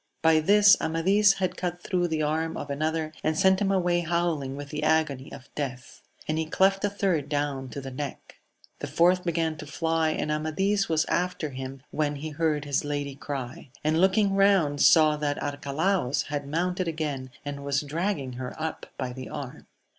By 0.23 0.39
this 0.39 0.75
Amadis 0.81 1.33
had 1.33 1.55
cut 1.55 1.83
thro' 1.83 2.07
the 2.07 2.23
arm 2.23 2.57
of 2.57 2.71
another, 2.71 3.13
and 3.23 3.37
sent 3.37 3.61
him 3.61 3.71
away 3.71 3.99
howling 3.99 4.55
with 4.55 4.69
the 4.69 4.81
agony 4.81 5.31
of 5.31 5.53
death; 5.53 6.01
and 6.27 6.39
he 6.39 6.47
cleft 6.47 6.83
a 6.83 6.89
third 6.89 7.29
down 7.29 7.69
to 7.69 7.79
the 7.81 7.91
neck. 7.91 8.37
The 8.79 8.87
fourth 8.87 9.23
began 9.23 9.57
to 9.57 9.67
fly, 9.67 10.09
and 10.09 10.31
Amadk 10.31 10.89
was 10.89 11.05
^^i^x 11.05 11.35
V^mi,^V^Av 11.37 12.17
bq 12.17 12.33
heard 12.37 12.65
his 12.65 12.81
Jady 12.81 13.13
cry: 13.19 13.69
and 13.83 13.97
looVoiv^ 13.97 14.31
xoxoA^ 14.31 14.31
^a:^ 14.31 14.31
"OoaX* 14.31 14.95
196 14.95 14.95
AMADIS 14.95 14.95
OF 14.95 15.37
GAUL. 15.37 15.51
Arcalaus 15.75 16.21
had 16.23 16.47
mounted 16.47 16.87
again, 16.87 17.29
and 17.45 17.63
was 17.63 17.81
dragging 17.81 18.33
her 18.33 18.59
up 18.59 18.87
by 18.97 19.13
the 19.13 19.29
arm. 19.29 19.67